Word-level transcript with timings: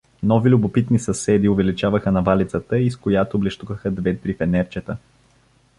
Нови 0.23 0.49
любопитни 0.49 0.99
съседи 0.99 1.49
увеличаваха 1.49 2.11
навалицата, 2.11 2.79
из 2.79 2.97
която 2.97 3.39
блещукаха 3.39 3.91
две-три 3.91 4.33
фенерчета. 4.33 4.97